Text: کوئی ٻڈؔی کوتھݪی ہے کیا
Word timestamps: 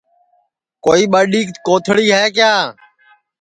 کوئی 0.83 1.03
ٻڈؔی 1.11 1.41
کوتھݪی 1.65 2.07
ہے 2.15 2.23
کیا 2.35 2.51